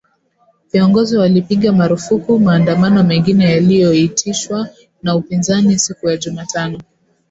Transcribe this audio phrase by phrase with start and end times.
[0.71, 4.69] Viongozi walipiga marufuku maandamano mengine yaliyoitishwa
[5.03, 6.81] na upinzani siku ya Jumatano